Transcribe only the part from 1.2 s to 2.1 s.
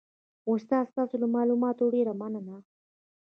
له معلوماتو